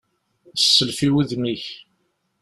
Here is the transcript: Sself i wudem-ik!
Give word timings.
Sself 0.69 0.97
i 1.07 1.09
wudem-ik! 1.13 1.65